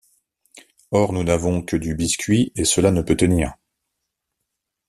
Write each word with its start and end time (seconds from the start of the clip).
Or, 0.89 1.13
nous 1.13 1.23
n’avons 1.23 1.61
que 1.61 1.75
du 1.75 1.93
biscuit, 1.93 2.51
et 2.55 2.65
cela 2.65 2.89
ne 2.89 3.03
peut 3.03 3.15
tenir. 3.15 3.53